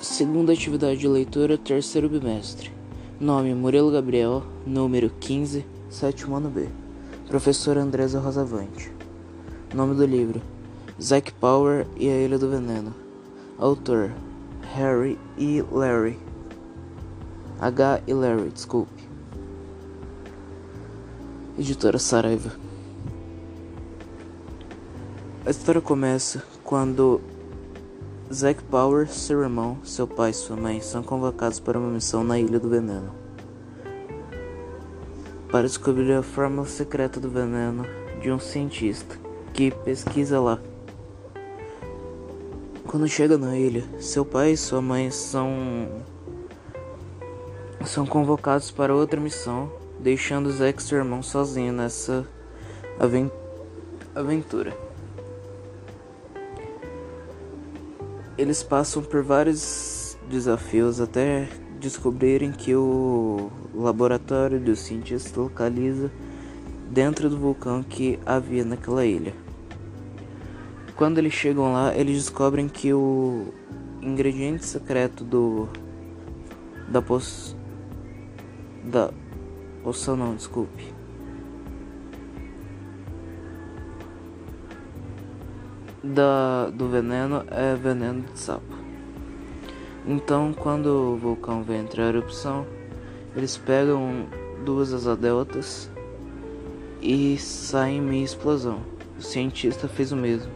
[0.00, 2.70] Segunda atividade de leitura, terceiro bimestre.
[3.18, 6.68] Nome: Murilo Gabriel, número 15, sétimo ano B.
[7.26, 8.92] Professora Andresa Rosavante.
[9.74, 10.40] Nome do livro:
[11.02, 12.94] Zack Power e a Ilha do Veneno.
[13.58, 14.12] Autor:
[14.72, 16.16] Harry e Larry.
[17.60, 18.00] H.
[18.06, 19.02] e Larry, desculpe.
[21.58, 22.52] Editora Saraiva.
[25.44, 27.20] A história começa quando
[28.32, 32.38] Zack Power, seu irmão, seu pai e sua mãe são convocados para uma missão na
[32.38, 33.28] Ilha do Veneno
[35.50, 37.84] para descobrir a fórmula secreta do veneno
[38.20, 39.18] de um cientista
[39.54, 40.60] que pesquisa lá.
[42.86, 46.02] Quando chega na ilha, seu pai e sua mãe são
[47.84, 52.26] são convocados para outra missão, deixando Zack seu irmão sozinho nessa
[54.14, 54.87] aventura.
[58.38, 61.48] Eles passam por vários desafios até
[61.80, 66.08] descobrirem que o laboratório dos cientistas localiza
[66.88, 69.34] dentro do vulcão que havia naquela ilha.
[70.94, 73.52] Quando eles chegam lá, eles descobrem que o
[74.00, 75.68] ingrediente secreto do
[76.88, 77.58] da poção
[78.84, 79.10] da
[79.82, 80.94] poção não, desculpe.
[86.08, 88.76] Da, do veneno é veneno de sapo.
[90.06, 92.66] Então, quando o vulcão vem entrar em erupção,
[93.36, 94.26] eles pegam
[94.64, 95.90] duas asas deltas
[97.02, 98.80] e saem meio explosão.
[99.18, 100.50] O cientista fez o mesmo,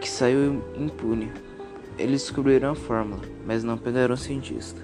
[0.00, 1.30] que saiu impune.
[1.96, 4.80] Eles descobriram a fórmula, mas não pegaram o cientista.